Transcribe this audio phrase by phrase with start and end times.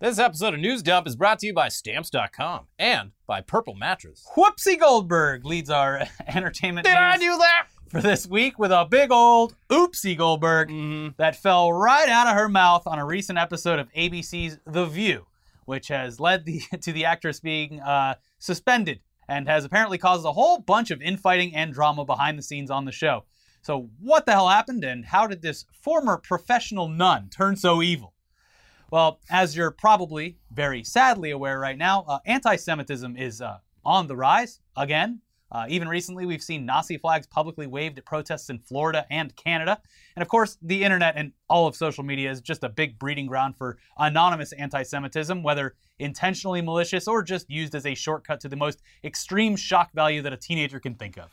[0.00, 4.24] This episode of News Dump is brought to you by Stamps.com and by Purple Mattress.
[4.36, 7.66] Whoopsie Goldberg leads our entertainment Did I news do that?
[7.88, 11.08] for this week with a big old oopsie Goldberg Mm-hmm.
[11.16, 15.26] that fell right out of her mouth on a recent episode of ABC's The View,
[15.64, 20.32] which has led the, to the actress being uh, suspended and has apparently caused a
[20.32, 23.24] whole bunch of infighting and drama behind the scenes on the show.
[23.62, 28.14] So, what the hell happened, and how did this former professional nun turn so evil?
[28.90, 34.06] Well, as you're probably very sadly aware right now, uh, anti Semitism is uh, on
[34.06, 35.20] the rise again.
[35.50, 39.80] Uh, even recently, we've seen Nazi flags publicly waved at protests in Florida and Canada.
[40.14, 43.26] And of course, the internet and all of social media is just a big breeding
[43.26, 48.48] ground for anonymous anti Semitism, whether intentionally malicious or just used as a shortcut to
[48.48, 51.30] the most extreme shock value that a teenager can think of.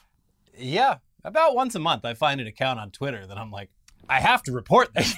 [0.58, 3.70] Yeah, about once a month I find an account on Twitter that I'm like,
[4.08, 5.16] I have to report this.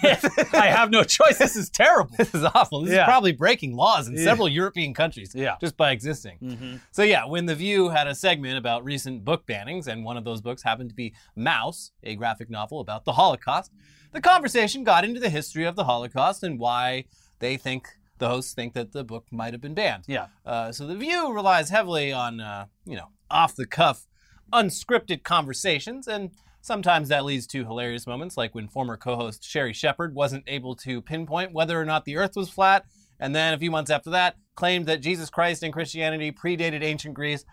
[0.54, 1.38] I have no choice.
[1.38, 2.16] This is terrible.
[2.18, 2.82] this is awful.
[2.82, 3.02] This Yeah.
[3.02, 4.24] is probably breaking laws in Yeah.
[4.24, 5.56] several European countries Yeah.
[5.60, 6.80] just by existing.
[6.92, 10.24] So yeah, when The View had a segment about recent book bannings, and one of
[10.24, 13.72] those books happened to be Maus, a graphic novel about the Holocaust,
[14.14, 17.06] the conversation got into the history of the Holocaust and why
[17.40, 17.88] they think
[18.20, 20.06] the hosts think that the book might have been banned.
[20.08, 20.28] Yeah.
[20.46, 24.08] Uh, so The View relies heavily on uh, you know off the cuff,
[24.54, 26.32] unscripted conversations and.
[26.68, 30.76] Sometimes that leads to hilarious moments, like when former co host Sherri Shepherd wasn't able
[30.76, 32.84] to pinpoint whether or not the earth was flat,
[33.22, 37.14] and then a few months after that claimed that Jesus Christ and Christianity predated ancient
[37.14, 37.46] Greece.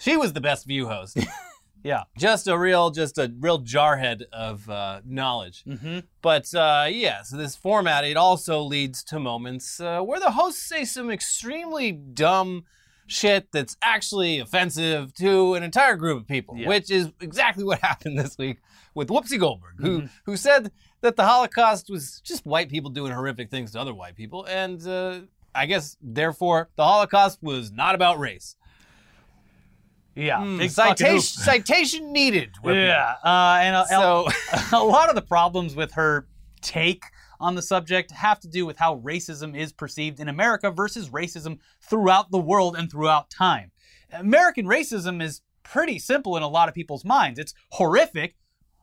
[0.00, 1.18] She was the best view host.
[1.84, 2.04] Yeah.
[2.16, 5.64] just a real, just a real jarhead of uh, knowledge.
[5.64, 5.98] Mm-hmm.
[6.20, 10.62] But uh, yeah, so this format it also leads to moments uh, where the hosts
[10.62, 12.66] say some extremely dumb
[13.06, 16.68] shit that's actually offensive to an entire group of people, Yeah.
[16.68, 18.58] which is exactly what happened this week
[18.94, 23.50] with Whoopsie Goldberg, who who said that the Holocaust was just white people doing horrific
[23.50, 25.20] things to other white people, and uh,
[25.54, 28.56] I guess therefore the Holocaust was not about race.
[30.14, 30.40] Yeah.
[30.40, 32.50] Fucking citation, citation needed.
[32.64, 33.14] Yeah.
[33.24, 34.26] Uh, and a, So
[34.72, 36.26] a lot of the problems with her
[36.60, 37.02] take
[37.42, 41.58] on the subject have to do with how racism is perceived in America versus racism
[41.80, 43.70] throughout the world and throughout time.
[44.12, 47.38] American racism is pretty simple in a lot of people's minds.
[47.38, 48.36] It's horrific,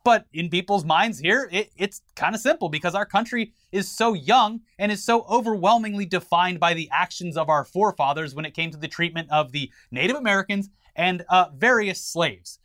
[0.03, 4.13] but in people's minds here, it, it's kind of simple because our country is so
[4.13, 8.71] young and is so overwhelmingly defined by the actions of our forefathers when it came
[8.71, 12.58] to the treatment of the Native Americans and uh, various slaves.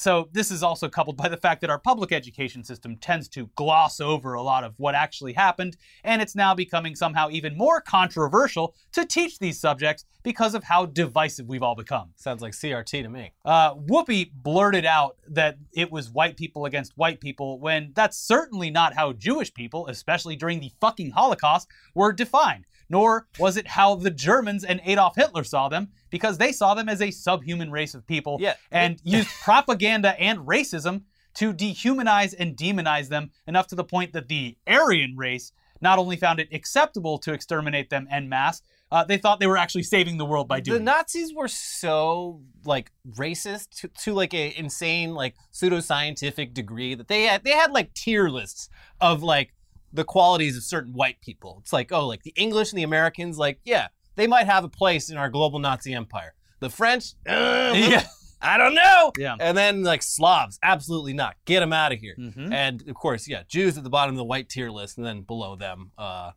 [0.00, 3.50] So, this is also coupled by the fact that our public education system tends to
[3.56, 7.80] gloss over a lot of what actually happened, and it's now becoming somehow even more
[7.80, 12.10] controversial to teach these subjects because of how divisive we've all become.
[12.14, 13.32] sounds like CRT to me.
[13.44, 18.70] Uh, Whoopi blurted out that it was white people against white people when that's certainly
[18.70, 21.66] not how Jewish people, especially during the fucking Holocaust,
[21.96, 22.66] were defined.
[22.90, 26.88] Nor was it how the Germans and Adolf Hitler saw them, because they saw them
[26.88, 28.54] as a subhuman race of people Yeah.
[28.70, 31.02] and used propaganda and racism
[31.34, 36.16] to dehumanize and demonize them enough to the point that the Aryan race not only
[36.16, 40.16] found it acceptable to exterminate them en masse, uh, they thought they were actually saving
[40.16, 40.78] the world by doing it.
[40.80, 47.06] The Nazis were so like racist to, to like a insane like pseudoscientific degree that
[47.08, 48.68] they had they had like tier lists
[49.00, 49.54] of like
[49.92, 51.58] the qualities of certain white people.
[51.62, 54.68] It's like oh like the English and the Americans like yeah they might have a
[54.68, 56.34] place in our global Nazi empire.
[56.60, 58.04] The French, uh, Yeah.
[58.40, 59.12] I don't know.
[59.18, 59.34] Yeah.
[59.40, 61.34] And then like Slavs, absolutely not.
[61.44, 62.14] Get them out of here.
[62.18, 62.52] Mhm.
[62.52, 65.22] And of course, yeah, Jews at the bottom of the white tier list, and then
[65.22, 66.30] below them, uh,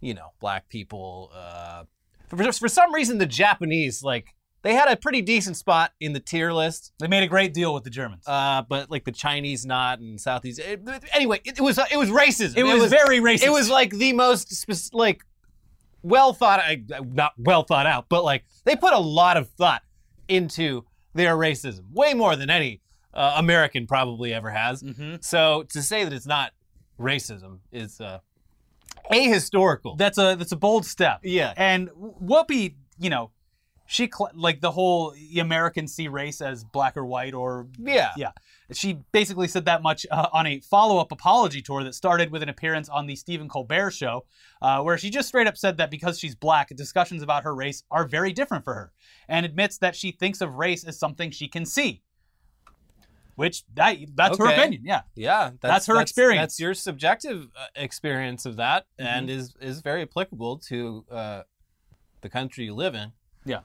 [0.00, 1.30] you know, black people.
[1.34, 1.84] Uh,
[2.28, 4.34] for, for some reason, the Japanese like
[4.66, 7.72] they had a pretty decent spot in the tier list, They made a great deal
[7.72, 8.24] with the Germans.
[8.26, 10.58] uh, but like the Chinese not and Southeast.
[10.58, 10.80] It,
[11.12, 12.56] anyway, it, it was it was racism.
[12.56, 13.44] it, was very racist.
[13.44, 15.22] It was like the most spec- like
[16.02, 16.82] well thought I-
[17.12, 19.82] not well thought out, but like they put a lot of thought
[20.28, 20.84] into
[21.14, 22.80] their racism, way more than any
[23.14, 24.82] uh, American probably ever has.
[24.82, 25.22] Mhm.
[25.24, 26.52] So to say that it's not
[26.98, 28.18] racism is uh,
[29.10, 29.96] ahistorical.
[29.96, 31.20] That's a that's a bold step.
[31.22, 31.52] yeah.
[31.56, 33.30] And Whoopi, you know,
[33.86, 38.12] she cl- like the whole Americans see race as black or white or Yeah.
[38.16, 38.32] yeah.
[38.72, 42.48] She basically said that much uh, on a follow-up apology tour that started with an
[42.48, 44.24] appearance on the Stephen Colbert show,
[44.60, 47.84] uh, where she just straight up said that because she's black, discussions about her race
[47.92, 48.92] are very different for her,
[49.28, 52.02] and admits that she thinks of race as something she can see.
[53.36, 55.02] Which that that's her opinion, yeah.
[55.14, 56.40] Yeah, That's her experience.
[56.42, 61.42] That's your subjective uh, experience of that, and is is very applicable to uh,
[62.22, 63.12] the country you live in.
[63.44, 63.60] Yeah.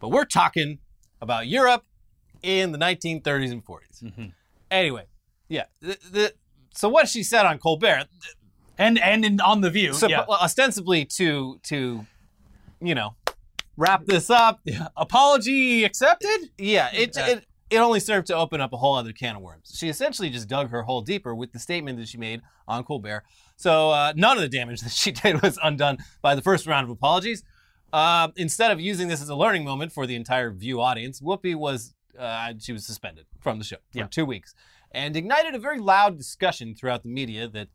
[0.00, 0.78] But we're talking
[1.20, 1.84] about Europe
[2.42, 4.02] in the 1930s and 40s.
[4.02, 4.32] Mhm.
[4.70, 5.06] Anyway,
[5.48, 5.64] yeah.
[5.80, 6.34] The, the,
[6.74, 8.34] so what she said on Colbert, th-
[8.78, 9.92] and and in, on the View.
[9.92, 10.24] So, yeah.
[10.28, 12.06] well, ostensibly to to,
[12.80, 13.16] you know,
[13.76, 14.60] wrap this up.
[14.64, 14.88] Yeah.
[14.96, 16.50] Apology accepted.
[16.58, 17.26] Yeah, it Yeah.
[17.28, 19.74] it it only served to open up a whole other can of worms.
[19.76, 23.24] She essentially just dug her hole deeper with the statement that she made on Colbert.
[23.56, 26.84] So uh, none of the damage that she did was undone by the first round
[26.84, 27.42] of apologies.
[27.92, 31.54] Uh, instead of using this as a learning moment for the entire View audience, Whoopi
[31.54, 34.06] was uh, she was suspended from the show for Yeah.
[34.10, 34.54] two weeks,
[34.92, 37.68] and ignited a very loud discussion throughout the media that.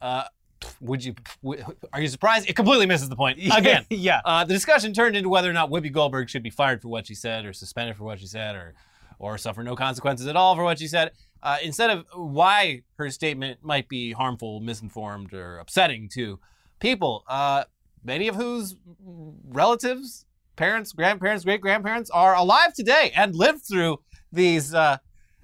[0.00, 0.24] Uh,
[0.80, 1.14] would you?
[1.92, 2.48] Are you surprised?
[2.48, 3.84] It completely misses the point again.
[3.90, 4.22] yeah.
[4.24, 7.06] Uh, the discussion turned into whether or not Whoopi Goldberg should be fired for what
[7.06, 8.74] she said, or suspended for what she said, or
[9.18, 11.10] or suffer no consequences at all for what she said.
[11.42, 16.40] Uh, instead of why her statement might be harmful, misinformed, or upsetting to
[16.80, 17.64] people, uh,
[18.04, 18.76] many of whose
[19.48, 20.24] relatives,
[20.56, 23.98] parents, grandparents, great grandparents are alive today and lived through
[24.32, 24.98] these uh,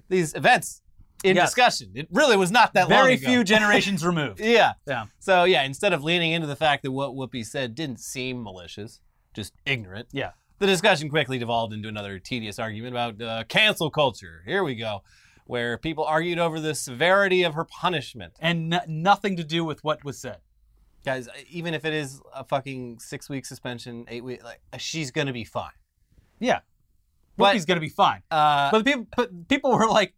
[0.09, 0.81] these events
[1.23, 1.49] in Yes.
[1.49, 1.91] discussion.
[1.95, 3.27] It really was not that long Very ago.
[3.27, 4.39] few generations removed.
[4.39, 4.73] Yeah.
[4.87, 5.05] Yeah.
[5.19, 8.99] So yeah, instead of leaning into the fact that what Whoopi said didn't seem malicious,
[9.33, 10.31] just ignorant, Yeah.
[10.59, 14.41] the discussion quickly devolved into another tedious argument about uh, cancel culture.
[14.45, 15.03] Here we go,
[15.45, 18.33] where people argued over the severity of her punishment.
[18.39, 20.37] And n- nothing to do with what was said.
[21.03, 25.33] Guys, even if it is a fucking six week suspension, eight week, like she's gonna
[25.33, 25.71] be fine.
[26.39, 26.59] Yeah.
[27.37, 28.21] Going to be fine.
[28.29, 30.13] Uh, But people, but people were like,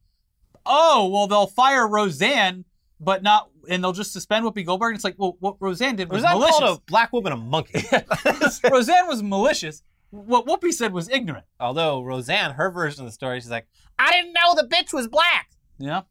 [0.65, 2.65] "Oh, well, they'll fire Roseanne,
[3.00, 6.09] but not, and they'll just suspend Whoopi Goldberg." And it's like, well, what Roseanne did
[6.09, 6.59] was, was that malicious.
[6.59, 7.81] called a black woman a monkey?
[8.69, 9.83] Roseanne was malicious.
[10.09, 11.45] What Whoopi said was ignorant.
[11.62, 15.07] Although Roseanne, her version of the story, she's like, I didn't know the bitch was
[15.07, 15.50] black.
[15.79, 16.01] Yeah.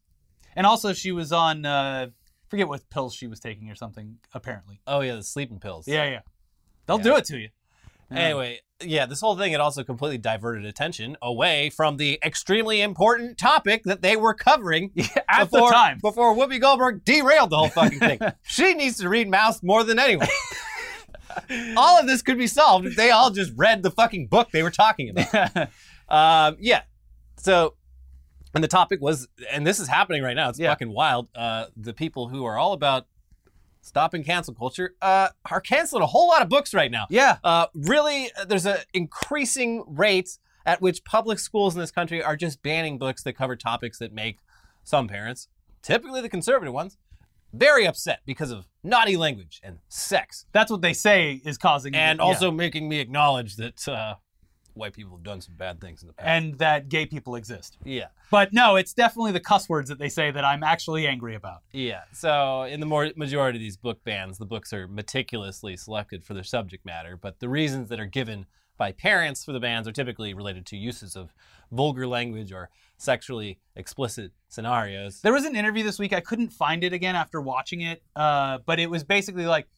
[0.56, 2.06] And also, she was on, uh,
[2.52, 4.18] forget what pills she was taking or something.
[4.34, 4.78] Apparently.
[4.86, 5.88] Oh yeah, the sleeping pills.
[5.88, 6.20] Yeah, yeah.
[6.86, 7.02] They'll Yeah.
[7.02, 7.48] do it to you.
[8.14, 13.38] Anyway, yeah, this whole thing had also completely diverted attention away from the extremely important
[13.38, 14.90] topic that they were covering
[15.30, 15.98] at before, the time.
[16.02, 18.18] before Whoopi Goldberg derailed the whole fucking thing.
[18.42, 20.28] she needs to read Maus more than anyone.
[21.78, 24.62] all of this could be solved if they all just read the fucking book they
[24.62, 25.56] were talking about.
[26.08, 26.82] Um, yeah.
[27.38, 27.76] So,
[28.54, 30.48] and the topic was, and this is happening right now.
[30.48, 30.70] It's Yeah.
[30.70, 31.28] fucking wild.
[31.34, 33.06] Uh, the people who are all about
[33.80, 37.06] stopping cancel culture uh, are canceling a whole lot of books right now.
[37.10, 37.38] yeah.
[37.42, 42.62] Uh, really, there's an increasing rate at which public schools in this country are just
[42.62, 44.38] banning books that cover topics that make
[44.84, 45.48] some parents,
[45.82, 46.96] typically the conservative ones,
[47.52, 52.18] very upset because of naughty language and sex, That's what they say is causing and
[52.18, 52.24] yeah.
[52.24, 54.14] also making me acknowledge that uh,
[54.74, 56.26] white people have done some bad things in the past.
[56.28, 57.78] and that gay people exist.
[57.84, 61.34] yeah, But no, it's definitely the cuss words that they say that I'm actually angry
[61.34, 61.62] about.
[61.72, 62.02] yeah.
[62.12, 66.34] So in the more majority of these book bans, the books are meticulously selected for
[66.34, 68.46] their subject matter, but the reasons that are given
[68.78, 71.32] by parents for the bans are typically related to uses of
[71.70, 75.20] vulgar language or sexually explicit scenarios.
[75.20, 76.12] There was an interview this week.
[76.12, 79.68] I couldn't find it again after watching it, uh, but it was basically like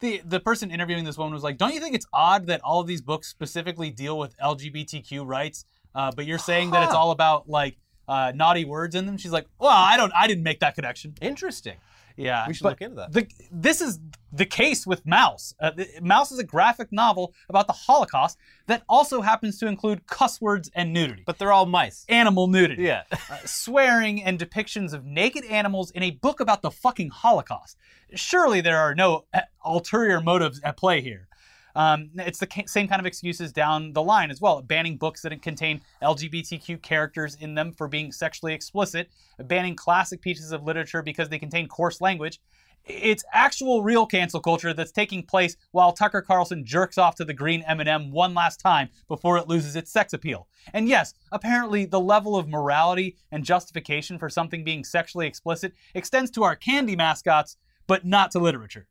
[0.00, 2.80] the the person interviewing this woman was like, "Don't you think it's odd that all
[2.80, 5.64] of these books specifically deal with LGBTQ rights,
[5.94, 7.76] uh, but you're saying that it's all about like
[8.08, 10.12] uh, naughty words in them?" She's like, "Well, I don't.
[10.14, 11.76] I didn't make that connection." Interesting.
[12.16, 13.12] Yeah, We should but look into that.
[13.12, 13.98] The, this is
[14.32, 15.54] the case with Maus.
[15.60, 20.06] Uh, the, Maus is a graphic novel about the Holocaust that also happens to include
[20.06, 22.04] cuss words and nudity, But they're all mice.
[22.08, 22.82] animal nudity.
[22.84, 23.02] Yeah.
[23.10, 27.76] uh, swearing and depictions of naked animals in a book about the fucking Holocaust.
[28.14, 31.26] Surely there are no uh, ulterior motives at play here.
[31.74, 34.62] Um, it's the same kind of excuses down the line as well.
[34.62, 40.52] Banning books that contain LGBTQ characters in them for being sexually explicit, banning classic pieces
[40.52, 42.40] of literature because they contain coarse language.
[42.86, 47.32] It's actual real cancel culture that's taking place while Tucker Carlson jerks off to the
[47.32, 50.48] green M&M one last time before it loses its sex appeal.
[50.74, 56.30] And yes, apparently the level of morality and justification for something being sexually explicit extends
[56.32, 58.86] to our candy mascots, but not to literature.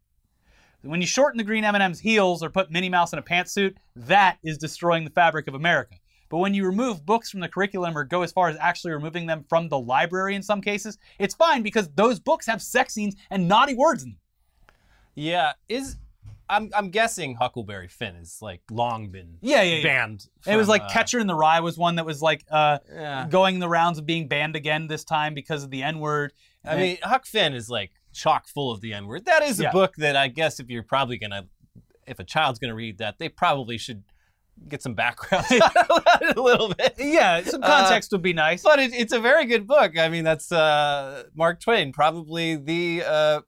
[0.84, 4.38] When you shorten the green M&M's heels or put Minnie Mouse in a pantsuit, that
[4.44, 5.96] is destroying the fabric of America.
[6.30, 9.28] But when you remove books from the curriculum or go as far as actually removing
[9.28, 13.16] them from the library in some cases, it's fine because those books have sex scenes
[13.30, 14.20] and naughty words in them.
[15.16, 15.54] Yeah.
[15.70, 15.98] Is
[16.50, 19.84] I'm I'm guessing Huckleberry Finn is like long been Yeah, yeah, yeah.
[19.84, 20.28] banned.
[20.46, 23.28] it was like uh, Catcher in the Rye was one that was like uh, Yeah.
[23.30, 26.34] going the rounds of being banned again this time because of the N word.
[26.66, 29.26] I mean, Huck Finn is like chock full of the N word.
[29.26, 29.72] That is a Yeah.
[29.72, 31.48] book that I guess if you're probably gonna,
[32.08, 34.04] if a child's gonna read that, they probably should
[34.70, 36.94] get some background a little bit.
[37.00, 38.62] yeah, some Uh, context would be nice.
[38.64, 39.98] But it, it's a very good book.
[39.98, 43.42] I mean, that's uh, Mark Twain, probably the uh,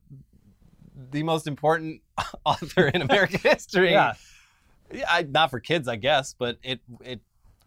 [1.11, 2.01] the most important
[2.45, 3.91] author in American history.
[3.91, 4.13] Yeah.
[4.93, 7.19] Yeah, I, not for kids, I guess, but it it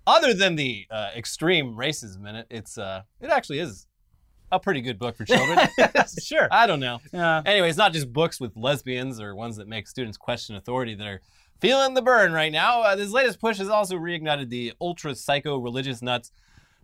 [0.06, 3.87] other than the uh, extreme racism in it, it's uh, it actually is
[4.50, 5.58] a pretty good book for children.
[6.22, 6.48] sure.
[6.50, 7.00] I don't know.
[7.12, 10.94] Uh, Anyway, it's not just books with lesbians or ones that make students question authority
[10.94, 11.20] that are
[11.60, 12.82] feeling the burn right now.
[12.82, 16.30] Uh, this latest push has also reignited the ultra psycho religious nuts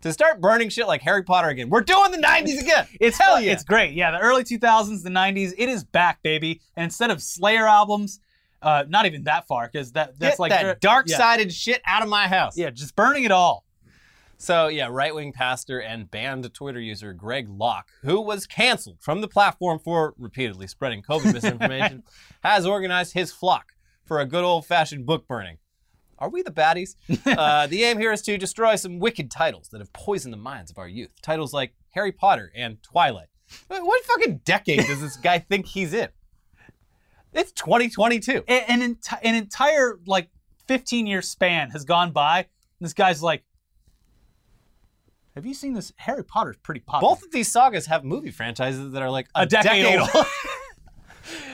[0.02, 1.71] to start burning shit like Harry Potter again.
[1.71, 2.87] We're doing the 90s again.
[3.00, 3.52] It's Hell yeah.
[3.52, 3.94] It's great.
[3.94, 6.61] Yeah, the early 2000s, the 90s, it is back, baby.
[6.76, 8.21] And instead of Slayer albums,
[8.61, 11.16] uh, not even that far, because that that's Get like that dark yeah.
[11.16, 12.56] sided shit out of my house.
[12.56, 13.63] Yeah, just burning it all.
[14.44, 19.22] So, yeah, right wing pastor and banned Twitter user Greg Locke, who was canceled from
[19.22, 22.02] the platform for repeatedly spreading COVID misinformation,
[22.42, 23.72] has organized his flock
[24.04, 25.56] for a good old fashioned book burning.
[26.18, 26.94] Are we the baddies?
[27.26, 30.70] uh, the aim here is to destroy some wicked titles that have poisoned the minds
[30.70, 31.10] of our youth.
[31.22, 33.28] Titles like Harry Potter and Twilight.
[33.68, 36.08] What what fucking decade does this guy think he's in?
[37.32, 38.44] It's 2022.
[38.46, 40.28] A- An, enti- an entire like
[40.68, 42.40] 15 year span has gone by.
[42.40, 42.46] And
[42.80, 43.42] this guy's like,
[45.34, 45.92] "Have you seen this?
[45.96, 49.42] Harry Potter's pretty popular." Both of these sagas have movie franchises that are like a,
[49.42, 50.10] A decade old.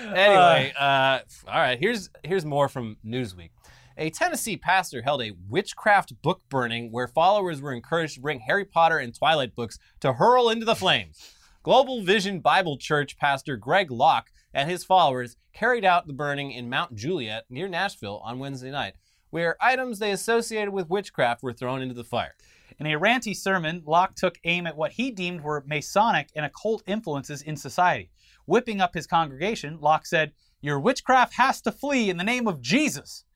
[0.07, 1.79] anyway, uh, all right.
[1.79, 3.51] Here's here's more from Newsweek.
[3.97, 8.65] A Tennessee pastor held a witchcraft book burning where followers were encouraged to bring Harry
[8.65, 11.35] Potter and Twilight books to hurl into the flames.
[11.63, 16.71] Global Vision Bible Church pastor Greg Locke and his followers carried out the burning in
[16.71, 18.95] Mount Juliet near Nashville on Wednesday night,
[19.29, 22.35] where items they associated with witchcraft were thrown into the fire.
[22.81, 26.83] In a ranty sermon, Locke took aim at what he deemed were Masonic and occult
[26.87, 28.11] influences in society.
[28.47, 30.33] Whipping up his congregation, Locke said,
[30.63, 33.27] Your witchcraft has to flee in the name of Jesus.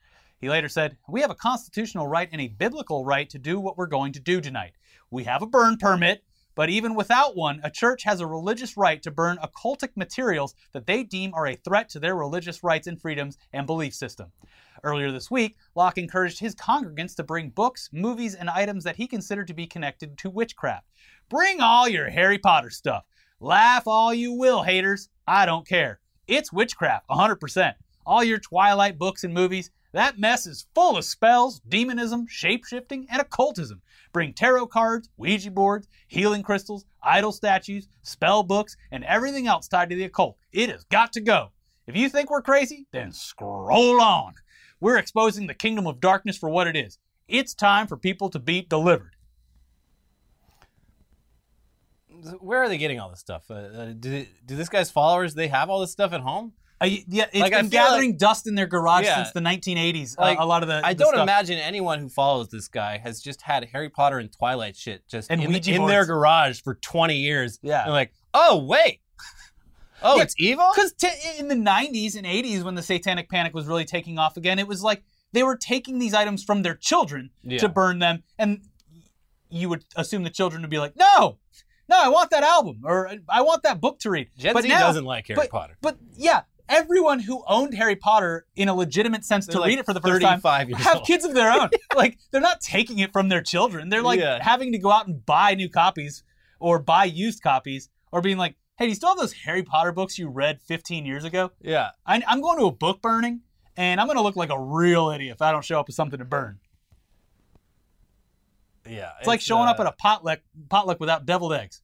[0.41, 3.77] He later said, We have a constitutional right and a biblical right to do what
[3.77, 4.73] we're going to do tonight.
[5.11, 6.25] We have a burn permit,
[6.55, 10.87] but even without one, a church has a religious right to burn occultic materials that
[10.87, 14.33] they deem are a threat to their religious rights and freedoms and belief system.
[14.83, 19.07] Earlier this week, Locke encouraged his congregants to bring books, movies, and items that he
[19.07, 20.87] considered to be connected to witchcraft.
[21.29, 23.05] Bring all your Harry Potter stuff.
[23.41, 25.09] Laugh all you will, haters.
[25.27, 26.01] I don't care.
[26.27, 27.75] It's witchcraft, 100%.
[28.07, 33.23] All your Twilight books and movies, that mess is full of spells, demonism, shapeshifting, and
[33.23, 33.81] occultism.
[34.15, 39.91] Bring tarot cards, Ouija boards, healing crystals, idol statues, spell books, and everything else tied
[39.91, 40.39] to the occult.
[40.53, 41.51] It has got to go.
[41.89, 44.35] If you think we're crazy, then scroll on.
[44.79, 46.97] We're exposing the kingdom of darkness for what it is.
[47.27, 49.17] It's time for people to be delivered.
[52.39, 53.51] Where are they getting all this stuff?
[53.51, 56.53] Uh, uh, do, do this guy's followers they have all this stuff at home?
[56.81, 59.17] Uh, yeah, it's Like, I been gathering dust in their garage Yeah.
[59.17, 60.17] since the 1980s.
[60.19, 61.23] uh, Like, a lot of the I the don't stuff.
[61.23, 65.31] imagine anyone who follows this guy has just had Harry Potter and Twilight shit just
[65.31, 67.59] And in, Ouija in their garage for 20 years.
[67.63, 67.85] Yeah.
[67.85, 69.01] And like, oh, wait.
[70.03, 70.69] Oh, Yeah, it's evil?
[70.75, 74.37] Because t- in the 90s and 80s, when the Satanic Panic was really taking off
[74.37, 75.03] again, it was like
[75.33, 77.59] they were taking these items from their children Yeah.
[77.59, 78.61] to burn them, and
[79.49, 81.39] you would assume the children would be like, "No,
[81.89, 84.69] no, I want that album or I want that book to read." Gen but Z
[84.69, 85.79] now- doesn't like Harry but, Potter.
[85.81, 89.79] But yeah, everyone who owned Harry Potter in a legitimate sense They're to like read
[89.79, 91.07] it for the first time have old.
[91.07, 91.71] kids of their own.
[91.97, 93.89] like they're not taking it from their children.
[93.89, 94.43] They're like Yeah.
[94.43, 96.23] having to go out and buy new copies
[96.61, 99.93] or buy used copies or being like, "Hey, do you still have those Harry Potter
[99.93, 101.91] books you read 15 years ago?" Yeah.
[102.07, 103.41] I, I'm going to a book burning,
[103.77, 105.97] and I'm going to look like a real idiot if I don't show up with
[105.97, 106.59] something to burn.
[108.89, 109.13] Yeah.
[109.19, 111.83] It's, like showing up uh, at a potluck potluck without deviled eggs.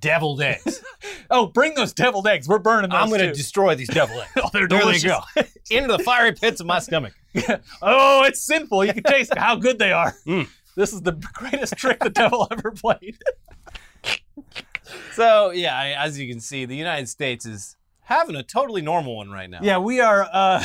[0.00, 0.82] Deviled eggs.
[1.30, 2.46] Oh, bring those deviled eggs.
[2.46, 4.30] We're burning those I'm going to destroy these deviled eggs.
[4.36, 5.20] oh, they're There they go.
[5.70, 7.14] Into the fiery pits of my stomach.
[7.80, 8.84] oh, it's sinful.
[8.84, 10.14] You can taste how good they are.
[10.26, 10.48] Mm.
[10.76, 13.16] This is the greatest trick the devil ever played.
[15.12, 19.30] So, yeah, as you can see, the United States is having a totally normal one
[19.30, 19.60] right now.
[19.62, 20.28] Yeah, we are.
[20.30, 20.62] uh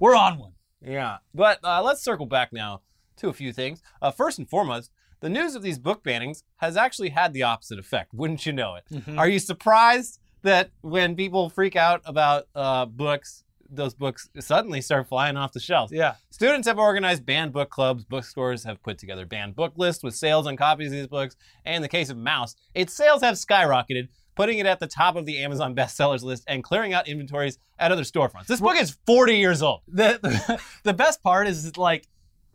[0.00, 0.52] We're on one.
[0.84, 1.18] Yeah.
[1.34, 2.80] But uh, let's circle back now
[3.18, 3.82] to a few things.
[4.00, 7.78] Uh, first and foremost, the news of these book bannings has actually had the opposite
[7.78, 8.12] effect.
[8.14, 8.84] Wouldn't you know it?
[8.92, 9.18] Mhm.
[9.18, 15.06] Are you surprised that when people freak out about uh, books, those books suddenly start
[15.08, 15.92] flying off the shelves?
[15.92, 16.14] Yeah.
[16.30, 18.04] Students have organized banned book clubs.
[18.04, 21.36] Bookstores have put together banned book lists with sales on copies of these books.
[21.64, 25.14] And in the case of Maus, its sales have skyrocketed, putting it at the top
[25.16, 28.46] of the Amazon bestsellers list and clearing out inventories at other storefronts.
[28.46, 29.82] This book is 40 years old.
[29.86, 32.08] the, the the best part is like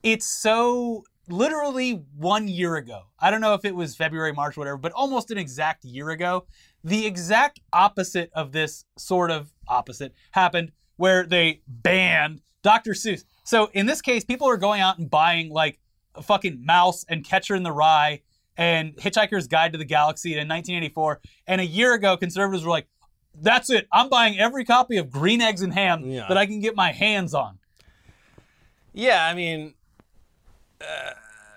[0.03, 3.03] it's so literally one year ago.
[3.19, 6.45] I don't know if it was February, March, whatever, but almost an exact year ago,
[6.83, 12.91] the exact opposite of this sort of opposite happened where they banned Dr.
[12.91, 13.23] Seuss.
[13.43, 15.79] So in this case, people are going out and buying like
[16.15, 18.21] a fucking Maus and Catcher in the Rye
[18.57, 21.19] and Hitchhiker's Guide to the Galaxy in 1984.
[21.47, 22.87] And a year ago, conservatives were like,
[23.41, 23.85] that's it.
[23.91, 26.25] I'm buying every copy of Green Eggs and Ham Yeah.
[26.29, 27.59] that I can get my hands on.
[28.93, 29.73] Yeah, I mean,
[30.81, 31.13] uh,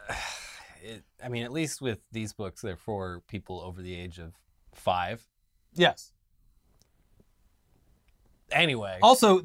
[0.82, 4.34] it, I mean, at least with these books, they're for people over the age of
[4.74, 5.22] five.
[5.74, 6.12] Yes.
[8.50, 9.42] Anyway, Also,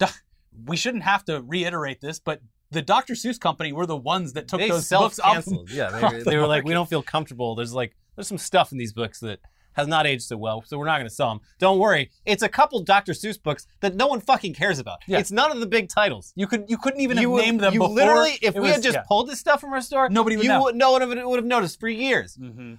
[0.66, 2.40] we shouldn't have to reiterate this, but
[2.72, 3.14] the Dr.
[3.14, 5.46] Seuss company were the ones that took they those books off.
[5.68, 7.54] Yeah, they, were- the they were like, we don't feel comfortable.
[7.54, 9.40] There's like, there's some stuff in these books that
[9.72, 11.40] has not aged so well, so we're not going to sell them.
[11.58, 13.12] Don't worry, it's a couple Dr.
[13.12, 14.98] Seuss books that no one fucking cares about.
[15.06, 15.18] Yeah.
[15.18, 16.32] It's none of the big titles.
[16.36, 17.94] You could you couldn't even you have named them you before.
[17.94, 19.02] literally, if we was- had just yeah.
[19.06, 20.62] pulled this stuff from our store, Nobody would you know.
[20.62, 22.36] Would, no one would, would have noticed for years.
[22.36, 22.78] Mhm.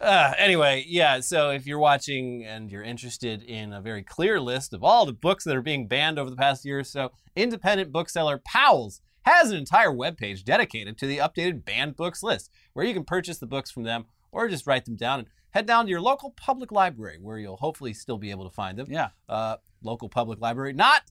[0.00, 1.20] Uh, anyway, yeah.
[1.20, 5.12] So if you're watching and you're interested in a very clear list of all the
[5.12, 9.50] books that are being banned over the past year or so, independent bookseller Powell's has
[9.50, 13.46] an entire webpage dedicated to the updated banned books list, where you can purchase the
[13.46, 16.70] books from them or just write them down and head down to your local public
[16.70, 18.86] library, where you'll hopefully still be able to find them.
[18.90, 19.08] Yeah.
[19.28, 21.02] Uh, local public library, not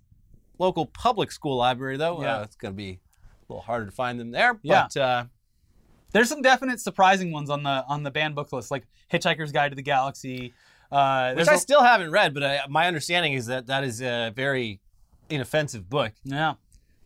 [0.59, 2.21] local public school library though.
[2.21, 2.37] Yeah.
[2.37, 4.59] Uh, it's gonna be a little harder to find them there.
[4.61, 4.87] Yeah.
[4.93, 5.23] But uh,
[6.11, 9.69] There's some definite surprising ones on the on the banned book list, like Hitchhiker's Guide
[9.69, 10.53] to the Galaxy.
[10.91, 14.01] Uh, which I a- still haven't read, but I, my understanding is that that is
[14.01, 14.79] a very
[15.29, 16.13] inoffensive book.
[16.23, 16.53] yeah.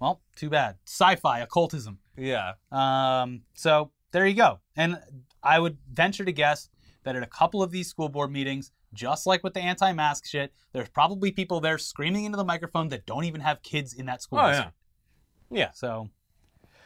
[0.02, 0.78] Well, too bad.
[0.86, 2.00] Sci-fi, occultism.
[2.18, 2.54] Yeah.
[2.72, 4.60] Um, so there you go.
[4.78, 4.98] And
[5.44, 6.70] I would venture to guess
[7.04, 10.54] that at a couple of these school board meetings, just like with the anti-mask shit,
[10.74, 14.22] there's probably people there screaming into the microphone that don't even have kids in that
[14.22, 14.40] school.
[14.40, 14.74] Oh, district.
[15.52, 15.58] yeah.
[15.60, 15.72] Yeah.
[15.74, 16.10] So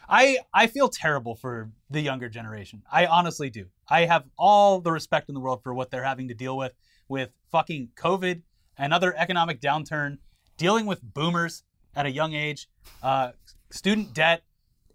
[0.08, 2.84] I I feel terrible for the younger generation.
[2.92, 3.68] I honestly do.
[3.90, 6.74] I have all the respect in the world for what they're having to deal with
[7.08, 8.42] with fucking COVID,
[8.78, 10.18] another economic downturn,
[10.58, 11.64] dealing with boomers
[11.96, 12.68] at a young age,
[13.02, 13.32] uh,
[13.70, 14.44] student debt.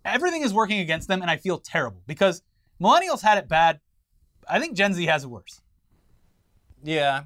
[0.05, 2.43] Everything is working against them, and I feel terrible because
[2.81, 3.81] millennials had it bad.
[4.49, 5.61] I think Gen Z has it worse.
[6.83, 7.25] Yeah.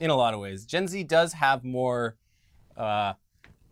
[0.00, 2.16] In a lot of ways, Gen Z does have more
[2.76, 3.14] uh,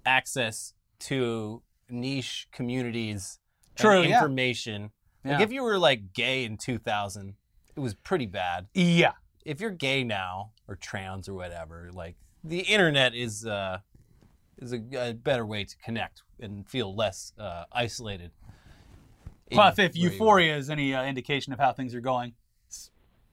[0.07, 3.39] access to niche communities,
[3.77, 4.17] and True, yeah.
[4.19, 4.91] information.
[5.25, 5.43] Like Yeah.
[5.43, 7.35] if you were like gay in 2000,
[7.75, 8.69] it was pretty bad.
[8.75, 9.13] Yeah,
[9.45, 13.79] If you're gay now or trans or whatever, like the internet is uh,
[14.59, 14.81] is a,
[15.11, 18.31] a better way to connect and feel less uh, isolated.
[19.51, 20.13] Plus, if where you are.
[20.13, 22.35] euphoria is any uh, indication of how things are going.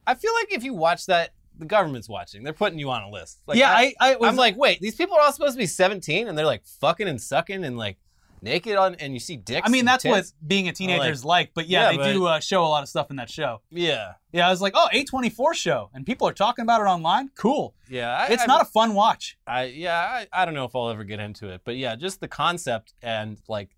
[0.08, 2.44] I feel like if you watch that, the government's watching.
[2.44, 3.42] They're putting you on a list.
[3.48, 5.58] Like, yeah, I, I, I was I'm like, wait, these people are all supposed to
[5.58, 7.98] be 17 and they're like fucking and sucking and like
[8.42, 9.68] naked on, and you see dicks.
[9.68, 11.52] I mean, that's what being a teenager is like.
[11.56, 13.62] But yeah, Yeah, they do uh, show a lot of stuff in that show.
[13.72, 17.32] Yeah, Yeah, I was like, oh, A24 show, and people are talking about it online.
[17.36, 17.74] Cool.
[17.90, 18.16] yeah.
[18.16, 19.38] I, It's not a fun watch.
[19.48, 22.20] I yeah, I, I don't know if I'll ever get into it, but yeah, just
[22.20, 23.76] the concept and like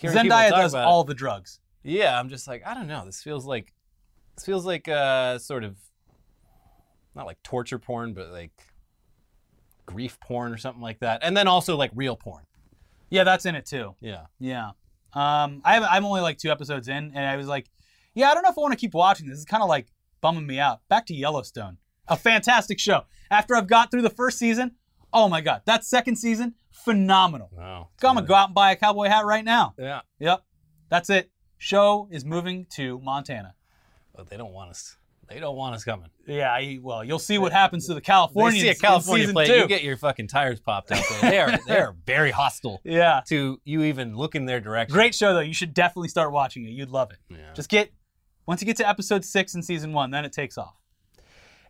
[0.00, 1.60] hearing people Zendaya talk does about it- all the drugs.
[1.82, 3.04] Yeah, I'm just like, I don't know.
[3.04, 3.73] This feels like
[4.34, 5.76] this feels like uh sort of
[7.14, 8.52] not like torture porn, but like
[9.86, 11.20] grief porn or something like that.
[11.22, 12.44] And then also like real porn.
[13.10, 13.94] Yeah, that's in it too.
[14.00, 14.26] Yeah.
[14.40, 14.70] Yeah.
[15.12, 17.70] Um, I have, I'm only like two episodes in, and I was like,
[18.14, 19.36] yeah, I don't know if I want to keep watching this.
[19.36, 19.86] It's kind of like
[20.20, 20.80] bumming me out.
[20.88, 23.02] Back to Yellowstone, a fantastic show.
[23.30, 24.72] After I've got through the first season,
[25.12, 27.50] oh my god, that second season, phenomenal.
[27.52, 27.90] Wow.
[28.02, 29.74] I'm gonna go out and buy a cowboy hat right now.
[29.78, 30.00] Yeah.
[30.18, 30.42] Yep,
[30.90, 31.30] that's it.
[31.58, 33.54] Show is moving to Montana.
[34.14, 34.96] But they don't want us.
[35.28, 36.10] They don't want us coming.
[36.26, 38.62] Yeah, I, well, you'll see what happens to the They Californians.
[38.62, 39.54] see a California plate, two.
[39.54, 41.30] you get your fucking tires popped out there.
[41.30, 44.94] They are they are very hostile yeah, to you even look in their direction.
[44.94, 45.40] great show though.
[45.40, 46.70] You should definitely start watching it.
[46.70, 47.18] You'd love it.
[47.30, 47.52] Yeah.
[47.54, 47.90] Just get
[48.46, 50.74] once you get to episode six in season one, then it takes off.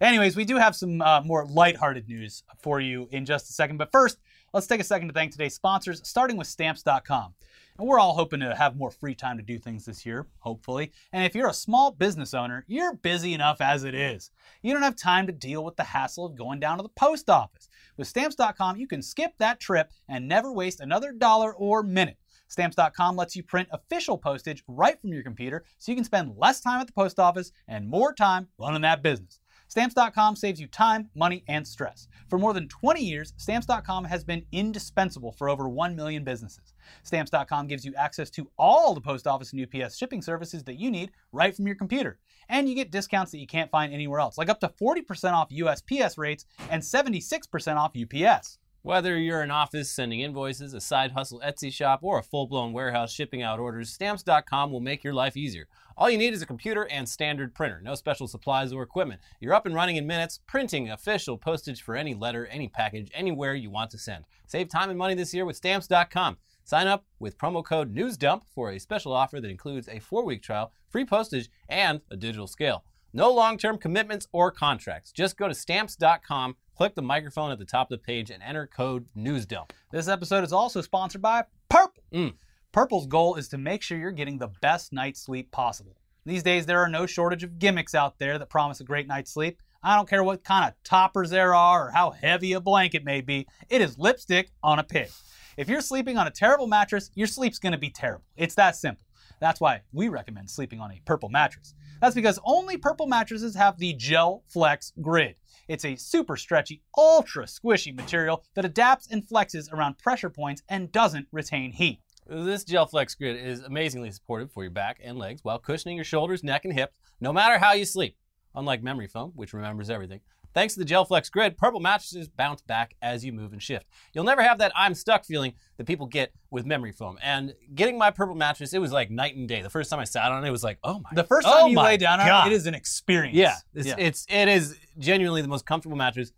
[0.00, 3.76] Anyways, we do have some uh, more lighthearted news for you in just a second.
[3.76, 4.18] But first,
[4.52, 7.34] let's take a second to thank today's sponsors, starting with Stamps.com.
[7.76, 10.92] And we're all hoping to have more free time to do things this year, hopefully.
[11.12, 14.30] And if you're a small business owner, you're busy enough as it is.
[14.62, 17.28] You don't have time to deal with the hassle of going down to the post
[17.28, 17.68] office.
[17.96, 22.18] With Stamps.com, you can skip that trip and never waste another dollar or minute.
[22.46, 26.60] Stamps.com lets you print official postage right from your computer so you can spend less
[26.60, 29.40] time at the post office and more time running that business.
[29.68, 32.08] Stamps.com saves you time, money, and stress.
[32.28, 36.74] For more than 20 years, Stamps.com has been indispensable for over 1 million businesses.
[37.02, 40.90] Stamps.com gives you access to all the post office and UPS shipping services that you
[40.90, 42.18] need right from your computer.
[42.48, 45.48] And you get discounts that you can't find anywhere else, like up to 40% off
[45.50, 48.58] USPS rates and 76% off UPS.
[48.84, 52.74] Whether you're an office sending invoices, a side hustle Etsy shop, or a full blown
[52.74, 55.68] warehouse shipping out orders, Stamps.com will make your life easier.
[55.96, 59.22] All you need is a computer and standard printer, no special supplies or equipment.
[59.40, 63.54] You're up and running in minutes, printing official postage for any letter, any package, anywhere
[63.54, 64.26] you want to send.
[64.46, 66.36] Save time and money this year with Stamps.com.
[66.64, 70.42] Sign up with promo code NEWSDUMP for a special offer that includes a four week
[70.42, 72.84] trial, free postage, and a digital scale.
[73.16, 75.12] No long term commitments or contracts.
[75.12, 78.66] Just go to stamps.com, click the microphone at the top of the page, and enter
[78.66, 79.70] code NEWSDUMP.
[79.92, 82.02] This episode is also sponsored by Purple.
[82.12, 82.34] Mm.
[82.72, 85.96] Purple's goal is to make sure you're getting the best night's sleep possible.
[86.26, 89.32] These days, there are no shortage of gimmicks out there that promise a great night's
[89.32, 89.62] sleep.
[89.80, 93.20] I don't care what kind of toppers there are or how heavy a blanket may
[93.20, 95.10] be, it is lipstick on a pig.
[95.56, 98.24] If you're sleeping on a terrible mattress, your sleep's gonna be terrible.
[98.36, 99.03] It's that simple.
[99.40, 101.74] That's why we recommend sleeping on a purple mattress.
[102.00, 105.36] That's because only purple mattresses have the Gel Flex Grid.
[105.68, 110.92] It's a super stretchy, ultra squishy material that adapts and flexes around pressure points and
[110.92, 112.00] doesn't retain heat.
[112.26, 116.04] This Gel Flex grid is amazingly supportive for your back and legs while cushioning your
[116.04, 118.16] shoulders, neck, and hips, no matter how you sleep.
[118.54, 120.20] Unlike memory foam, which remembers everything,
[120.54, 123.86] thanks to the Gel Flex grid, purple mattresses bounce back as you move and shift.
[124.12, 127.18] You'll never have that I'm stuck feeling that people get with memory foam.
[127.22, 129.62] And getting my purple mattress, it was like night and day.
[129.62, 131.62] The first time I sat on it, it was like, oh my The first oh
[131.62, 133.36] time you lay down on it, it is an experience.
[133.36, 133.94] Yeah, it's, Yeah.
[133.98, 136.32] it's it is genuinely the most comfortable mattress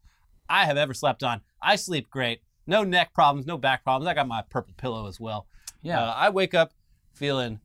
[0.49, 1.43] I have ever slept on.
[1.61, 4.09] I sleep great, no neck problems, no back problems.
[4.09, 5.47] I got my purple pillow as well.
[5.83, 6.03] Yeah.
[6.03, 6.73] Uh, I wake up
[7.13, 7.61] feeling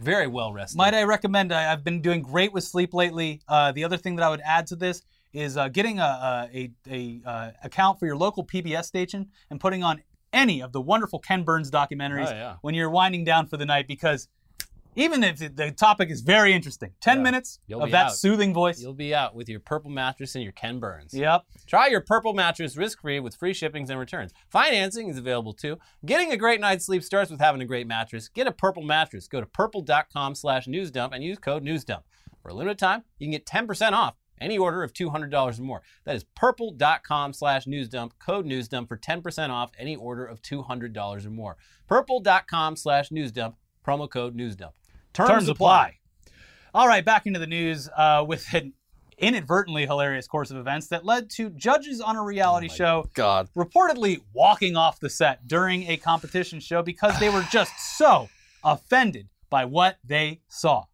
[0.00, 0.76] very well rested.
[0.78, 1.52] Might I recommend?
[1.52, 3.40] I, I've been doing great with sleep lately.
[3.48, 6.70] Uh, the other thing that I would add to this is uh, getting a, a,
[6.90, 10.80] a, a uh, account for your local PBS station and putting on any of the
[10.80, 12.56] wonderful Ken Burns documentaries Oh, yeah.
[12.62, 14.28] when you're winding down for the night because
[14.96, 17.22] even if the topic is very interesting, 10 Yeah.
[17.22, 18.16] minutes You'll of that out.
[18.16, 18.80] soothing voice.
[18.82, 21.14] You'll be out with your purple mattress and your Ken Burns.
[21.14, 21.44] Yep.
[21.66, 24.32] Try your purple mattress risk-free with free shippings and returns.
[24.50, 25.78] Financing is available too.
[26.04, 28.28] Getting a great night's sleep starts with having a great mattress.
[28.28, 29.28] Get a purple mattress.
[29.28, 32.02] Go to purple.com slash newsdump and use code newsdump.
[32.42, 35.82] For a limited time, you can get 10% off any order of $200 or more.
[36.04, 41.30] That is purple.com slash newsdump, code newsdump for 10% off any order of $200 or
[41.30, 41.56] more.
[41.86, 43.54] Purple.com slash newsdump,
[43.86, 44.72] promo code newsdump.
[45.12, 45.98] Terms apply.
[46.74, 48.74] All right, back into the news uh, with an
[49.18, 53.48] inadvertently hilarious course of events that led to judges on a reality show God.
[53.56, 58.28] reportedly walking off the set during a competition show because they were just so
[58.62, 60.84] offended by what they saw.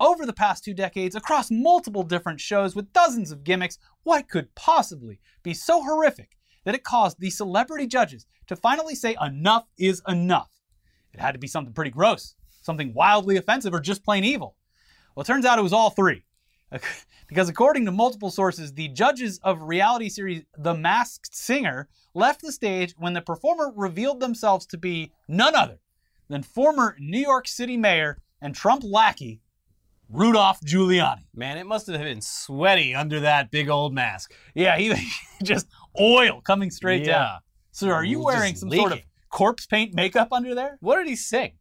[0.00, 4.54] Over the past two decades, across multiple different shows with dozens of gimmicks, what could
[4.54, 10.02] possibly be so horrific that it caused the celebrity judges to finally say enough is
[10.08, 10.50] enough?
[11.12, 14.56] It had to be something pretty gross, something wildly offensive, or just plain evil.
[15.14, 16.24] Well, it turns out it was all three.
[17.26, 22.52] Because according to multiple sources, the judges of reality series The Masked Singer left the
[22.52, 25.78] stage when the performer revealed themselves to be none other
[26.28, 29.40] than former New York City Mayor and Trump lackey
[30.08, 31.24] Rudolph Giuliani.
[31.34, 34.34] Man, it must have been sweaty under that big old mask.
[34.54, 34.94] Yeah, he
[35.42, 35.66] just
[36.00, 37.22] oil coming straight down.
[37.22, 37.38] Yeah.
[37.72, 40.78] So are you Just wearing some sort of corpse paint makeup under there?
[40.80, 41.54] What did he sing?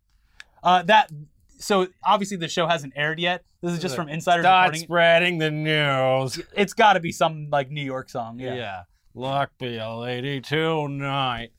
[0.62, 1.12] Uh, that
[1.58, 3.44] so obviously the show hasn't aired yet.
[3.62, 4.84] This is just from insiders Start reporting.
[4.84, 6.42] spreading the news.
[6.54, 8.40] It's got to be some like New York song.
[8.40, 8.56] Yeah.
[8.56, 8.82] Yeah.
[9.16, 11.52] Luck be a lady tonight.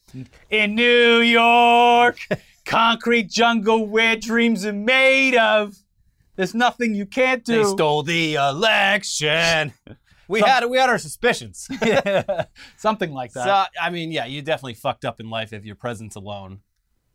[0.51, 2.19] In New York,
[2.65, 5.77] concrete jungle where dreams are made of.
[6.37, 7.63] There's nothing you can't do.
[7.65, 9.73] They stole the election.
[10.29, 11.69] we Some- had we had our suspicions.
[12.77, 13.45] Something like that.
[13.45, 16.61] so I mean, yeah, you definitely fucked up in life if your presence alone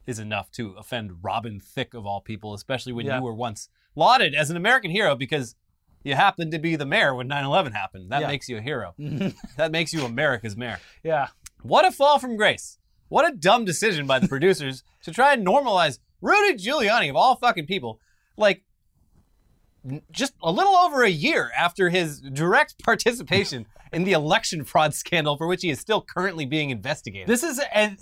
[0.08, 3.18] is enough to offend Robin Thicke of all people, especially when Yeah.
[3.18, 5.56] you were once lauded as an American hero because
[6.04, 8.12] you happened to be the mayor when 9/11 happened.
[8.12, 8.28] That Yeah.
[8.28, 8.96] makes you a hero.
[9.58, 10.80] that makes you America's mayor.
[11.04, 11.28] yeah.
[11.62, 12.78] What a fall from grace.
[13.10, 17.36] What a dumb decision by the producers to try and normalize Rudy Giuliani of all
[17.36, 18.00] fucking people.
[18.38, 18.64] Like,
[20.12, 25.38] just a little over a year after his direct participation in the election fraud scandal
[25.38, 27.28] for which he is still currently being investigated.
[27.28, 27.98] This is and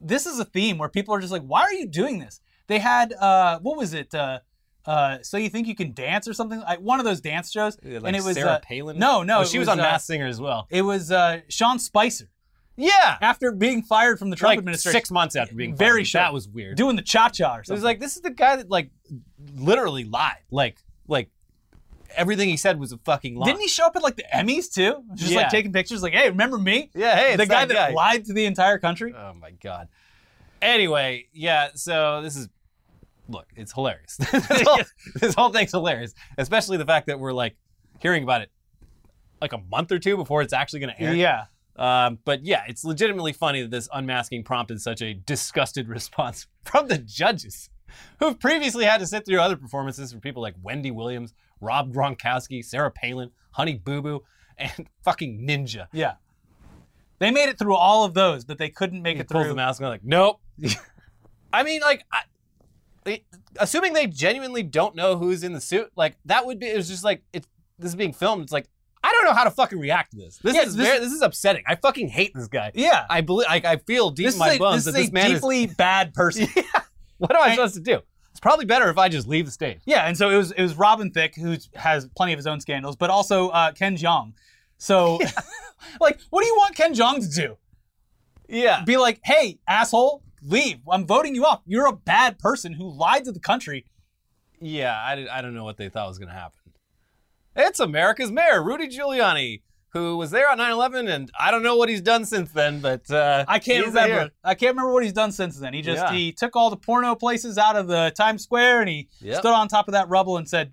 [0.00, 2.40] this is a theme where people are just like, why are you doing this?
[2.66, 4.14] They had uh, what was it?
[4.14, 4.40] Uh,
[4.86, 6.60] uh, so you think you can dance or something?
[6.60, 8.98] Like one of those dance shows, Like and it was Sarah uh, Palin.
[8.98, 10.66] No, no, Oh, she was, was, on uh, Masked Singer as well.
[10.70, 12.30] It was uh, Sean Spicer
[12.76, 16.26] Yeah, after being fired from the Trump like administration, six months after being Very fired.
[16.26, 16.76] That was weird.
[16.76, 17.74] doing the cha cha or something.
[17.74, 18.90] It was like this is the guy that like
[19.54, 20.44] literally lied.
[20.50, 20.78] Like
[21.10, 21.28] like
[22.16, 23.46] everything he said was a fucking lie.
[23.46, 25.04] Didn't he show up at like the Emmys too?
[25.14, 25.40] Just Yeah.
[25.42, 26.90] like taking pictures, like, hey, remember me?
[26.94, 27.90] Yeah, hey, the guy that guy.
[27.92, 29.14] lied to the entire country.
[29.16, 29.88] Oh my god.
[30.62, 31.68] Anyway, yeah.
[31.74, 32.48] So this is
[33.28, 34.16] look, it's hilarious.
[34.32, 34.80] this, whole,
[35.14, 37.56] this whole thing's hilarious, especially the fact that we're like
[38.00, 38.50] hearing about it
[39.40, 41.14] like a month or two before it's actually going to air.
[41.14, 41.44] Yeah.
[41.76, 46.88] Um, but yeah, it's legitimately funny that this unmasking prompted such a disgusted response from
[46.88, 47.70] the judges,
[48.18, 52.64] who've previously had to sit through other performances from people like Wendy Williams, Rob Gronkowski,
[52.64, 54.22] Sarah Palin, Honey Boo Boo,
[54.58, 55.86] and fucking Ninja.
[55.92, 56.14] Yeah.
[57.18, 59.50] They made it through all of those, but they couldn't make He it pulls through.
[59.50, 60.40] the mask and I'm like, nope.
[61.52, 62.20] I mean, like, I,
[63.04, 63.24] they-
[63.58, 66.66] assuming they genuinely don't know who's in the suit, like that would be.
[66.66, 67.46] It was just like it's
[67.78, 68.42] this is being filmed.
[68.44, 68.68] It's like
[69.02, 70.36] I don't know how to fucking react to this.
[70.38, 71.64] This Yeah, is this- very, this is upsetting.
[71.66, 72.70] I fucking hate this guy.
[72.74, 73.04] Yeah.
[73.10, 75.10] I believe, like, I feel deep in my is a, bones this that is this
[75.10, 76.42] a man deeply bad person.
[76.56, 76.64] is.
[77.20, 78.00] What am I And- supposed to do?
[78.30, 79.80] it's probably better if I just leave the stage.
[79.86, 82.60] Yeah, and so it was it was Robin Thicke who has plenty of his own
[82.60, 84.34] scandals, but also uh, Ken Jeong.
[84.78, 85.18] So,
[86.00, 87.56] like, what do you want Ken Jeong to do?
[88.48, 88.82] Yeah.
[88.84, 90.78] Be like, hey, asshole, leave.
[90.90, 91.60] I'm voting you off.
[91.66, 93.84] You're a bad person who lied to the country.
[94.60, 96.58] Yeah, I, I don't know what they thought was going to happen.
[97.56, 101.76] It's America's mayor, Rudy Giuliani, who was there on 9 11, and I don't know
[101.76, 104.30] what he's done since then, but uh, I can't remember.
[104.44, 105.74] I can't remember what he's done since then.
[105.74, 106.12] He just Yeah.
[106.12, 109.38] he took all the porno places out of the Times Square and he Yep.
[109.38, 110.72] stood on top of that rubble and said,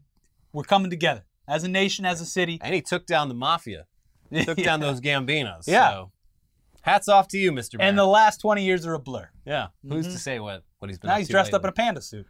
[0.53, 3.86] "We're coming together as a nation, as a city." And he took down the mafia,
[4.30, 4.65] he took Yeah.
[4.65, 5.63] down those Gambinos.
[5.67, 5.89] Yeah.
[5.91, 6.12] So,
[6.82, 7.77] hats off to you, Mr.
[7.80, 7.88] Mayor.
[7.89, 9.30] And the last 20 years are a blur.
[9.45, 11.15] yeah, who's to say what, what he's been doing?
[11.15, 12.25] Now he's dressed up in a panda suit.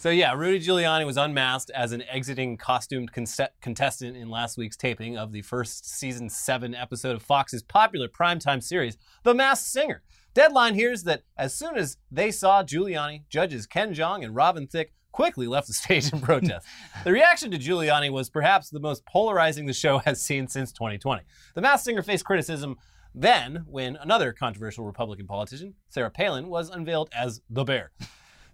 [0.00, 4.78] So yeah, Rudy Giuliani was unmasked as an exiting costumed conse- contestant in last week's
[4.78, 10.02] taping of the first season seven episode of Fox's popular primetime series, The Masked Singer.
[10.32, 14.94] Deadline hears that as soon as they saw Giuliani, judges Ken Jeong and Robin Thicke
[15.12, 16.66] quickly left the stage in protest.
[17.04, 21.24] the reaction to Giuliani was perhaps the most polarizing the show has seen since 2020.
[21.54, 22.78] The Masked Singer faced criticism
[23.14, 27.92] then when another controversial Republican politician, Sarah Palin, was unveiled as the bear.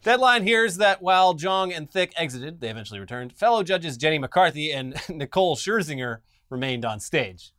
[0.07, 3.33] Deadline hears that while Jeong and Thicke exited, they eventually returned.
[3.33, 7.51] Fellow judges Jenny McCarthy and Nicole Scherzinger remained on stage.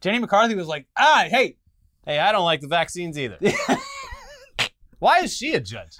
[0.00, 1.56] Jenny McCarthy was like, "Ah, hey,
[2.06, 3.36] Hey, I don't like the vaccines either.
[4.98, 5.98] Why is she a judge?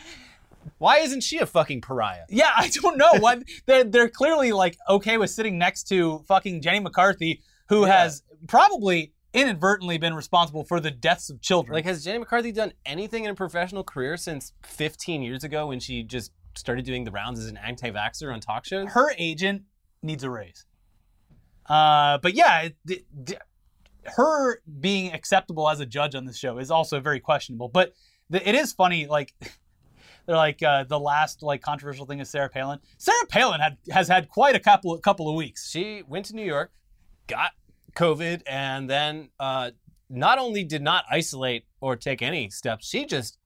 [0.79, 2.25] Why isn't she a fucking pariah?
[2.31, 6.63] yeah, I don't know what they're they're clearly like okay with sitting next to fucking
[6.63, 7.99] Jenny McCarthy, who Yeah.
[8.05, 11.75] has probably inadvertently been responsible for the deaths of children.
[11.75, 15.81] Like, has Jenny McCarthy done anything in her professional career since 15 years ago when
[15.81, 18.89] she just started doing the rounds as an anti-vaxxer on talk shows?
[18.93, 19.63] her agent
[20.03, 20.67] needs a raise.
[21.67, 23.37] Uh, but yeah, it- d- d-
[24.17, 27.69] her being acceptable as a judge on this show is also very questionable.
[27.69, 27.95] But
[28.31, 29.35] the, it is funny, like
[30.27, 32.81] they're like uh, the last like controversial thing is Sarah Palin.
[32.99, 35.71] Sarah Palin had has had quite a couple couple of weeks.
[35.71, 36.73] she went to New York,
[37.27, 37.51] got
[37.95, 39.71] COVID, and then uh,
[40.09, 43.39] not only did not isolate or take any steps, she just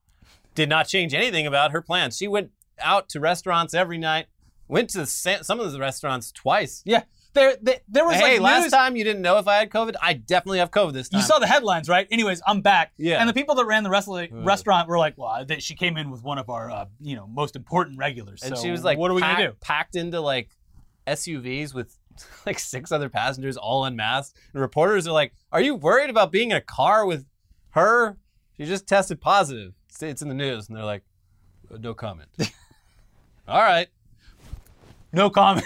[0.53, 2.17] did not change anything about her plans.
[2.17, 4.27] She went out to restaurants every night,
[4.67, 6.81] went to some of the restaurants twice.
[6.85, 7.03] Yeah,
[7.33, 9.95] there there, there was Hey, like last time you didn't know if I had COVID.
[10.01, 11.19] I definitely have COVID this time.
[11.19, 12.07] You saw the headlines, right?
[12.09, 12.93] Anyways, I'm back.
[12.97, 13.19] Yeah.
[13.19, 14.29] And the people that ran the rest- Ugh.
[14.31, 17.55] restaurant were like, "Well, she came in with one of our, uh, you know, most
[17.55, 20.21] important regulars." and so she was like, "What are we pack- gonna do?" Packed into
[20.21, 20.49] like
[21.05, 21.97] SUVs with
[22.45, 24.37] like six other passengers, all unmasked.
[24.53, 27.25] And reporters are like, "Are you worried about being in a car with
[27.71, 28.17] her?
[28.57, 29.73] She just tested positive.
[30.01, 31.03] It's- in the news." And they're like,
[31.73, 32.29] "Uh, "No comment."
[33.47, 33.87] all right.
[35.13, 35.65] No comment.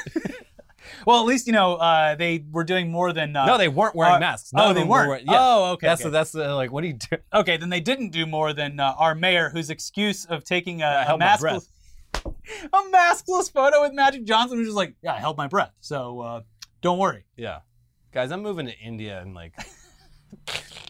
[1.06, 3.36] well, at least you know uh, they were doing more than.
[3.36, 4.54] Uh, No, they weren't wearing uh, masks.
[4.54, 5.10] None oh, they were weren't.
[5.10, 5.38] wearing- yeah.
[5.40, 5.88] Oh, okay.
[5.88, 6.08] That's okay.
[6.08, 7.18] the, that's the, like, what do you do?
[7.34, 11.18] okay, then they didn't do more than uh, our mayor, whose excuse of taking a,
[11.20, 11.68] maskless, breath.
[12.14, 16.20] a maskless photo with Magic Johnson who's just like, yeah, I held my breath, so
[16.20, 16.42] uh,
[16.82, 17.26] don't worry.
[17.38, 17.60] Yeah,
[18.12, 19.54] guys, I'm moving to India in like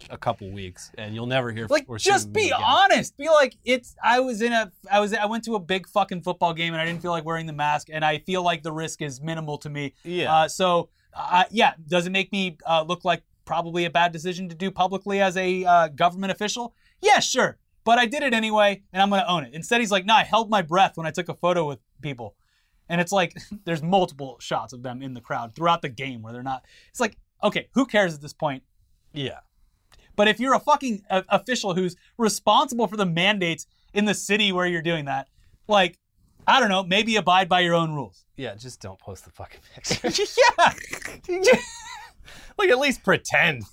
[0.10, 3.18] a couple weeks, and you'll never hear Like, just be honest.
[3.18, 3.96] Be like, it's.
[4.04, 4.72] I was in a.
[4.92, 5.14] I was.
[5.14, 7.54] I went to a big fucking football game, and I didn't feel like wearing the
[7.54, 9.94] mask, and I feel like the risk is minimal to me.
[10.04, 10.34] Yeah.
[10.34, 14.50] Uh, so, uh, yeah, does it make me uh, look like probably a bad decision
[14.50, 16.74] to do publicly as a uh, government official?
[17.02, 17.58] Yeah, sure.
[17.90, 19.56] But I did it anyway, and I'm going to own it.
[19.56, 22.36] Instead, he's like, no, I held my breath when I took a photo with people.
[22.88, 26.32] And it's like, there's multiple shots of them in the crowd throughout the game where
[26.32, 26.64] they're not.
[26.92, 28.62] It's like, okay, who cares at this point?
[29.12, 29.40] yeah.
[30.16, 34.52] But if you're a fucking uh, official who's responsible for the mandates in the city
[34.52, 35.28] where you're doing that,
[35.68, 35.98] like,
[36.46, 38.24] I don't know, maybe abide by your own rules.
[38.38, 40.32] Yeah, just don't post the fucking picture.
[40.60, 40.74] yeah.
[42.60, 43.64] like, at least pretend.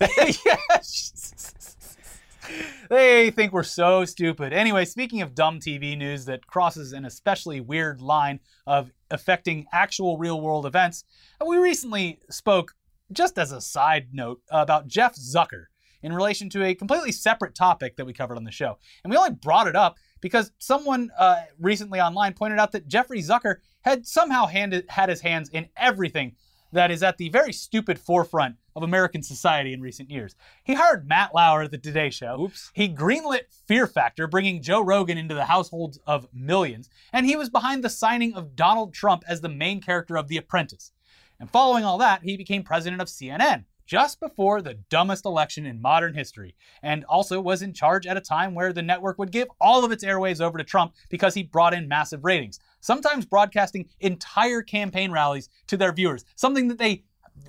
[2.91, 4.53] they think we're so stupid.
[4.53, 10.19] Anyway, speaking of dumb TV news that crosses an especially weird line of affecting actual
[10.19, 11.05] real world events,
[11.47, 12.75] we recently spoke,
[13.13, 15.67] just as a side note, about Jeff Zucker
[16.03, 18.79] in relation to a completely separate topic that we covered on the show.
[19.03, 23.21] And we only brought it up because someone uh, recently online pointed out that Jeffrey
[23.21, 26.37] Zucker had somehow handed, had his hands in everything
[26.73, 30.37] that is at the very stupid forefront of American society in recent years.
[30.62, 32.43] He hired Matt Lauer at the Today Show.
[32.43, 32.71] Oops.
[32.75, 36.91] He greenlit Fear Factor, bringing Joe Rogan into the households of millions.
[37.12, 40.37] And he was behind the signing of Donald Trump as the main character of The
[40.37, 40.93] Apprentice.
[41.41, 45.81] And following all that, he became president of CNN just before the dumbest election in
[45.81, 49.49] modern history, and also was in charge at a time where the network would give
[49.61, 53.89] all of its airwaves over to Trump because he brought in massive ratings, sometimes broadcasting
[54.01, 57.05] entire campaign rallies to their viewers, something that they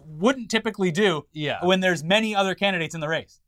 [0.05, 1.63] wouldn't typically do Yeah.
[1.63, 3.39] when there's many other candidates in the race.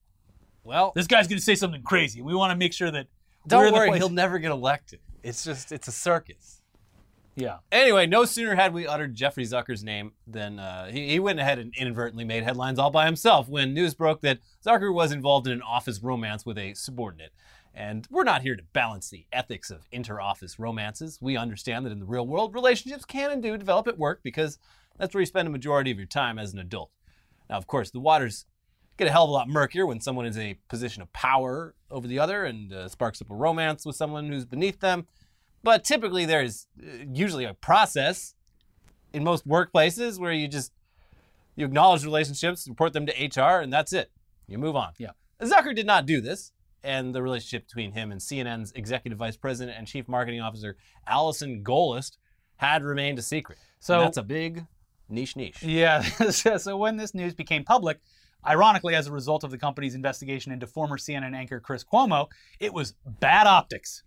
[0.63, 2.21] Well, This guy's going to say something crazy.
[2.21, 3.07] We want to make sure that
[3.47, 4.99] don't worry, he'll never get elected.
[5.23, 6.61] It's just, it's a circus.
[7.35, 7.57] Yeah.
[7.71, 11.57] Anyway, no sooner had we uttered Jeffrey Zucker's name than uh, he, he went ahead
[11.57, 15.53] and inadvertently made headlines all by himself when news broke that Zucker was involved in
[15.53, 17.31] an office romance with a subordinate.
[17.73, 21.17] And we're not here to balance the ethics of inter-office romances.
[21.21, 24.59] We understand that in the real world, relationships can and do develop at work because
[24.99, 26.91] that's where you spend a majority of your time as an adult.
[27.49, 28.45] Now, of course, the waters
[28.97, 31.73] get a hell of a lot murkier when someone is in a position of power
[31.89, 35.07] over the other and uh, sparks up a romance with someone who's beneath them.
[35.63, 38.35] But typically, there's uh, usually a process
[39.13, 40.71] in most workplaces where you just
[41.55, 44.11] you acknowledge relationships, report them to HR, and that's it.
[44.47, 44.93] You move on.
[44.97, 45.11] Yeah.
[45.41, 46.51] Zucker did not do this,
[46.83, 51.63] and the relationship between him and CNN's executive vice president and chief marketing officer Allison
[51.63, 52.17] Gollust
[52.57, 53.57] had remained a secret.
[53.79, 54.65] So- And that's a big
[55.09, 55.63] niche niche.
[55.63, 56.01] Yeah.
[56.31, 57.99] so when this news became public,
[58.47, 62.27] ironically, as a result of the company's investigation into former CNN anchor Chris Cuomo,
[62.59, 64.03] it was bad optics.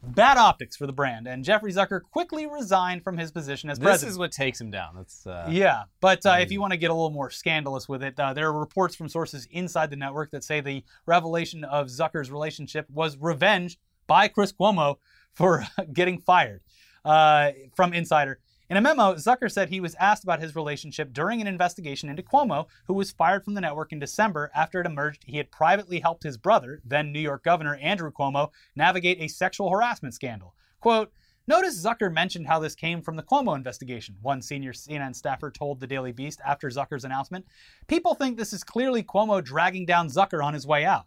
[0.00, 3.84] Bad optics for the brand, and Jeffrey Zucker quickly resigned from his position as This
[3.84, 4.06] president.
[4.06, 4.94] This is what takes him down.
[4.94, 8.04] That's uh, Yeah, but uh, if you want to get a little more scandalous with
[8.04, 11.88] it, uh, there are reports from sources inside the network that say the revelation of
[11.88, 14.98] Zucker's relationship was revenge by Chris Cuomo
[15.32, 16.62] for getting fired
[17.04, 18.38] uh, from Insider.
[18.70, 22.22] In a memo, Zucker said he was asked about his relationship during an investigation into
[22.22, 26.00] Cuomo, who was fired from the network in December after it emerged he had privately
[26.00, 30.54] helped his brother, then New York Governor Andrew Cuomo, navigate a sexual harassment scandal.
[30.80, 31.10] Quote,
[31.46, 35.80] Notice Zucker mentioned how this came from the Cuomo investigation, one senior CNN staffer told
[35.80, 37.46] the Daily Beast after Zucker's announcement.
[37.86, 41.06] People think this is clearly Cuomo dragging down Zucker on his way out.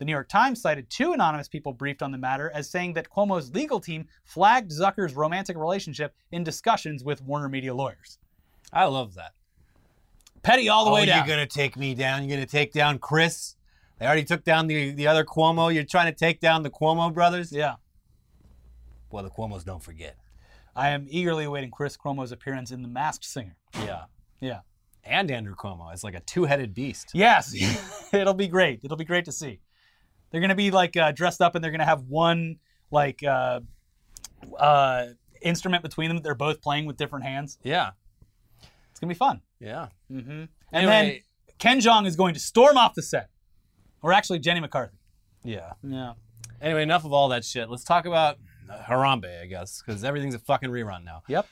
[0.00, 3.10] The New York Times cited two anonymous people briefed on the matter as saying that
[3.10, 8.18] Cuomo's legal team flagged Zucker's romantic relationship in discussions with Warner Media lawyers.
[8.72, 9.32] I love that.
[10.42, 11.18] Petty all the oh, way down.
[11.18, 12.24] you're gonna take me down.
[12.24, 13.56] You're gonna take down Chris.
[13.98, 15.72] They already took down the the other Cuomo.
[15.72, 17.52] You're trying to take down the Cuomo brothers.
[17.52, 17.74] yeah.
[19.10, 20.16] Well, the Cuomos don't forget.
[20.74, 23.58] I am eagerly awaiting Chris Cuomo's appearance in The Masked Singer.
[23.74, 24.04] Yeah.
[24.40, 24.60] Yeah.
[25.04, 27.10] And Andrew Cuomo is like a two-headed beast.
[27.12, 27.54] Yes,
[28.14, 28.80] it'll be great.
[28.82, 29.60] It'll be great to see.
[30.30, 32.56] They're gonna be like uh, dressed up, and they're gonna have one
[32.90, 33.60] like uh,
[34.58, 35.06] uh,
[35.42, 36.16] instrument between them.
[36.18, 37.58] that They're both playing with different hands.
[37.62, 37.90] Yeah.
[38.90, 39.40] It's gonna be fun.
[39.58, 39.88] Yeah.
[40.10, 40.30] Mm-hmm.
[40.30, 41.20] And Anyway- then
[41.58, 43.28] Ken Jeong is going to storm off the set,
[44.02, 44.96] or actually Jenny McCarthy.
[45.44, 45.72] Yeah.
[45.82, 46.14] Yeah.
[46.60, 47.68] Anyway, enough of all that shit.
[47.70, 48.38] Let's talk about
[48.70, 51.22] Harambe, I guess, because everything's a fucking rerun now.
[51.28, 51.46] Yep.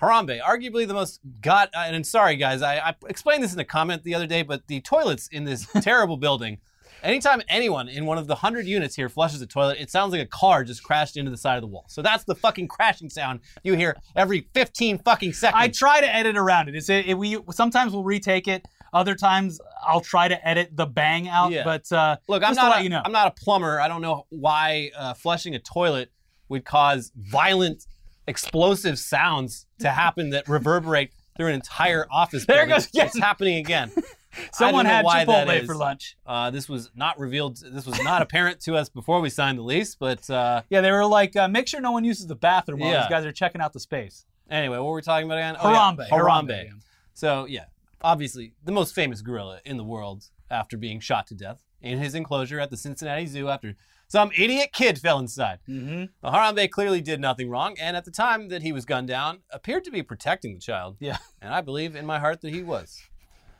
[0.00, 1.70] Harambe, arguably the most got.
[1.74, 4.66] And I'm sorry, guys, I, I explained this in a comment the other day, but
[4.66, 6.58] the toilets in this terrible building.
[7.04, 10.22] Anytime anyone in one of the hundred units here flushes a toilet, it sounds like
[10.22, 11.84] a car just crashed into the side of the wall.
[11.88, 15.62] So that's the fucking crashing sound you hear every 15 fucking seconds.
[15.62, 16.74] I try to edit around it.
[16.74, 18.66] It's it, it- we sometimes we'll retake it.
[18.92, 21.50] Other times I'll try to edit the bang out.
[21.52, 21.64] Yeah.
[21.64, 22.70] But uh, Look, I'm not.
[22.70, 23.02] let A, you know.
[23.04, 23.80] I'm not a plumber.
[23.80, 26.10] I don't know why uh, flushing a toilet
[26.48, 27.86] would cause violent,
[28.28, 32.44] explosive sounds to happen that reverberate through an entire office.
[32.46, 32.74] There building.
[32.76, 33.06] goes again.
[33.06, 33.90] It's happening again.
[34.52, 36.16] Someone had know why that Chipotle for lunch.
[36.26, 37.58] Uh, this was not revealed.
[37.72, 39.94] This was not apparent to us before we signed the lease.
[39.94, 42.90] But uh, Yeah, they were like, uh, make sure no one uses the bathroom while
[42.90, 43.00] Yeah.
[43.02, 44.26] these guys are checking out the space.
[44.50, 45.56] anyway, what were we talking about again?
[45.60, 45.78] Oh, yeah.
[45.78, 46.08] Harambe.
[46.08, 46.70] Harambe.
[47.14, 47.64] So yeah,
[48.02, 52.14] obviously the most famous gorilla in the world after being shot to death in his
[52.14, 53.74] enclosure at the Cincinnati Zoo after
[54.08, 55.60] some idiot kid fell inside.
[55.68, 56.04] Mm-hmm.
[56.22, 59.40] Well, Harambe clearly did nothing wrong, and at the time that he was gunned down,
[59.50, 60.96] appeared to be protecting the child.
[61.00, 61.16] Yeah.
[61.40, 63.00] And I believe in my heart that he was.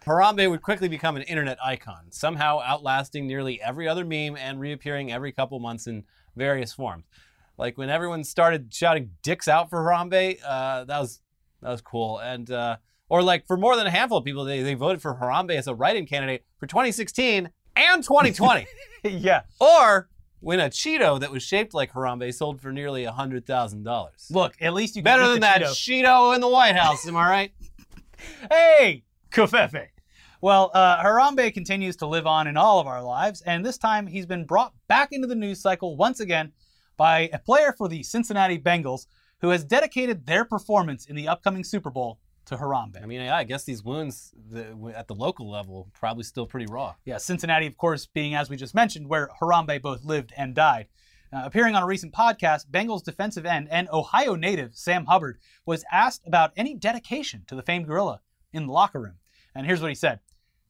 [0.07, 5.11] Harambe would quickly become an internet icon, somehow outlasting nearly every other meme and reappearing
[5.11, 6.05] every couple months in
[6.37, 7.05] various forms.
[7.57, 11.21] Like when everyone started shouting "dicks out" for Harambe, uh, that was
[11.63, 12.19] that was cool.
[12.19, 12.77] And uh,
[13.09, 15.67] or like for more than a handful of people, they, they voted for Harambe as
[15.67, 18.67] a write-in candidate for 2016 and 2020.
[19.05, 19.43] yeah.
[19.61, 20.09] Or
[20.41, 24.31] when a Cheeto that was shaped like Harambe sold for nearly $100,000.
[24.31, 26.05] Look, at least you Better than that Cheeto.
[26.05, 27.53] Cheeto in the White House, am I right?
[28.51, 29.89] Hey, Covfefe.
[30.45, 34.07] Well, uh, Harambe continues to live on in all of our lives, and this time
[34.07, 36.53] he's been brought back into the news cycle once again
[36.99, 39.07] by a player for the Cincinnati Bengals
[39.41, 43.03] who has dedicated their performance in the upcoming Super Bowl to Harambe.
[43.03, 46.67] I mean, yeah, I guess these wounds the, at the local level probably still pretty
[46.71, 46.95] raw.
[47.07, 50.89] Yeah, Cincinnati, of course, being, as we just mentioned, where Harambe both lived and died.
[51.33, 55.87] Uh, appearing on a recent podcast, Bengals defensive end and Ohio native Sam Hubbard was
[55.91, 58.21] asked about any dedication to the famed gorilla
[58.53, 59.15] in the locker room.
[59.55, 60.21] And here's what he said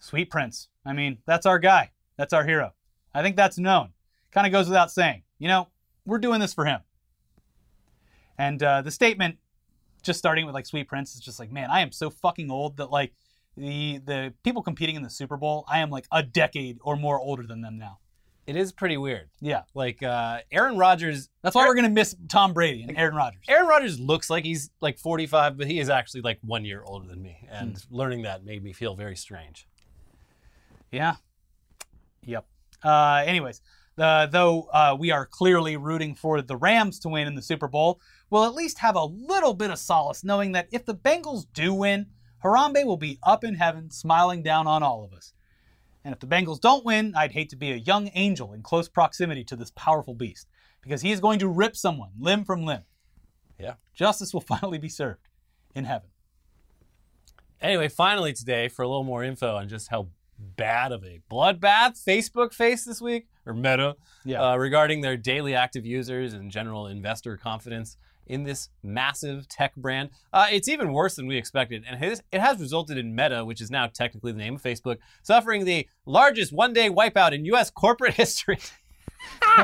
[0.04, 0.68] Sweet Prince.
[0.84, 1.90] I mean, that's our guy.
[2.18, 2.74] That's our hero.
[3.14, 3.90] I think that's known.
[4.32, 5.22] Kind of goes without saying.
[5.38, 5.68] You know,
[6.04, 6.80] we're doing this for him.
[8.38, 9.38] And uh, the statement,
[10.02, 12.76] just starting with like Sweet Prince, is just like, man, I am so fucking old
[12.76, 13.12] that like
[13.56, 17.18] the the people competing in the Super Bowl, I am like a decade or more
[17.20, 17.98] older than them now.
[18.46, 19.30] It is pretty weird.
[19.40, 19.62] Yeah.
[19.72, 21.30] Like uh, Aaron Rodgers.
[21.40, 23.40] That's why we're going to miss Tom Brady and Aaron Rodgers.
[23.48, 27.06] Aaron Rodgers looks like he's like 45, but he is actually like one year older
[27.08, 27.48] than me.
[27.50, 27.96] And Hmm.
[27.96, 29.66] learning that made me feel very strange.
[30.94, 31.16] Yeah.
[32.22, 32.46] Yep.
[32.84, 33.60] Uh, anyways,
[33.96, 37.66] the, though uh, we are clearly rooting for the Rams to win in the Super
[37.66, 41.46] Bowl, we'll at least have a little bit of solace knowing that if the Bengals
[41.52, 42.06] do win,
[42.44, 45.32] Harambe will be up in heaven smiling down on all of us.
[46.04, 48.88] And if the Bengals don't win, I'd hate to be a young angel in close
[48.88, 50.48] proximity to this powerful beast
[50.80, 52.82] because he is going to rip someone limb from limb.
[53.58, 53.74] Yeah.
[53.94, 55.28] Justice will finally be served
[55.74, 56.10] in heaven.
[57.60, 62.02] Anyway, finally today, for a little more info on just how bad of a bloodbath
[62.04, 64.42] Facebook faced this week, or Meta, Yeah.
[64.52, 70.08] uh, regarding their daily active users and general investor confidence in this massive tech brand.
[70.32, 73.44] Uh, it's even worse than we expected, and it has, it has resulted in Meta,
[73.44, 77.44] which is now technically the name of Facebook, suffering the largest one day wipeout in
[77.46, 77.70] U.S.
[77.70, 78.58] corporate history.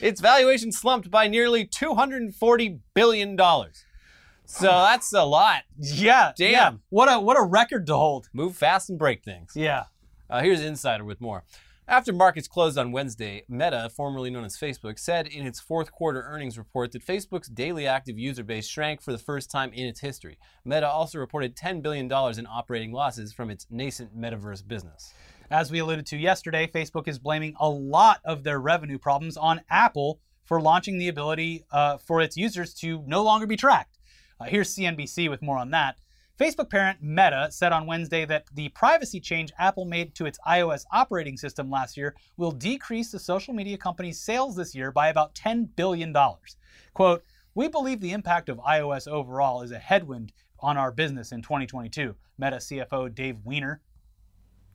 [0.00, 3.36] its valuation slumped by nearly $240 billion.
[3.38, 5.62] So that's a lot.
[5.78, 6.32] yeah.
[6.36, 6.50] Damn.
[6.52, 6.72] Yeah.
[6.90, 8.28] What a what a record to hold.
[8.32, 9.52] Move fast and break things.
[9.54, 9.84] Yeah.
[10.30, 11.42] Uh, here's Insider with more.
[11.88, 16.22] After markets closed on Wednesday, Meta, formerly known as Facebook, said in its fourth quarter
[16.22, 19.98] earnings report that Facebook's daily active user base shrank for the first time in its
[19.98, 20.38] history.
[20.64, 25.12] Meta also reported $10 billion in operating losses from its nascent metaverse business.
[25.50, 29.62] As we alluded to yesterday, Facebook is blaming a lot of their revenue problems on
[29.68, 33.98] Apple for launching the ability uh, for its users to no longer be tracked.
[34.38, 35.96] Uh, here's CNBC with more on that.
[36.40, 40.86] Facebook parent Meta said on Wednesday that the privacy change Apple made to its iOS
[40.90, 45.34] operating system last year will decrease the social media company's sales this year by about
[45.34, 46.16] $10 billion.
[46.94, 47.22] Quote,
[47.54, 52.14] we believe the impact of iOS overall is a headwind on our business in 2022,
[52.38, 53.82] Meta CFO Dave Weiner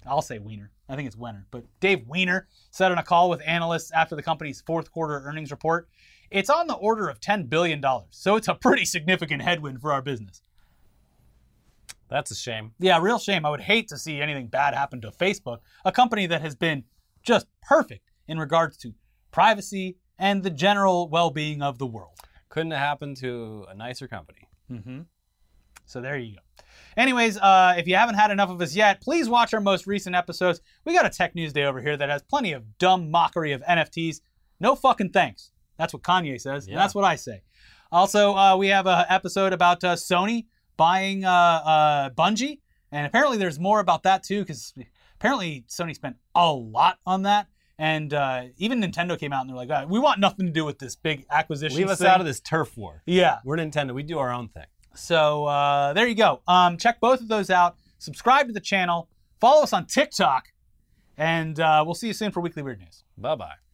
[0.07, 0.71] I'll say Wiener.
[0.87, 1.45] I think it's Wenner.
[1.51, 5.51] But Dave Weiner said on a call with analysts after the company's fourth quarter earnings
[5.51, 5.89] report,
[6.29, 7.83] it's on the order of $10 billion.
[8.11, 10.41] So it's a pretty significant headwind for our business.
[12.09, 12.71] That's a shame.
[12.79, 13.45] Yeah, real shame.
[13.45, 16.83] I would hate to see anything bad happen to Facebook, a company that has been
[17.23, 18.93] just perfect in regards to
[19.31, 22.17] privacy and the general well being of the world.
[22.49, 24.47] Couldn't have happened to a nicer company.
[24.71, 25.01] Mm-hmm.
[25.85, 26.41] So there you go.
[26.97, 30.15] Anyways, uh, if you haven't had enough of us yet, please watch our most recent
[30.15, 30.61] episodes.
[30.85, 33.61] We got a Tech News Day over here that has plenty of dumb mockery of
[33.61, 34.21] NFTs.
[34.59, 35.51] No fucking thanks.
[35.77, 36.73] That's what Kanye says, Yeah.
[36.73, 37.41] and that's what I say.
[37.91, 40.45] Also, uh, we have an episode about uh, Sony
[40.77, 42.59] buying uh, uh, Bungie,
[42.91, 44.73] and apparently there's more about that too, because
[45.15, 47.47] apparently Sony spent a lot on that.
[47.77, 50.63] And uh, even Nintendo came out and they're like, "Uh, "We want nothing to do
[50.63, 53.03] with this big acquisition." Leave us thing." out of this turf war.
[53.05, 53.39] Yeah.
[53.43, 53.93] We're Nintendo.
[53.93, 54.65] We do our own thing.
[54.95, 56.41] So uh, there you go.
[56.47, 57.75] Um, check both of those out.
[57.97, 59.09] Subscribe to the channel.
[59.41, 60.45] Follow us on TikTok.
[61.17, 63.03] And uh, we'll see you soon for Weekly Weird News.
[63.17, 63.64] Bye bye.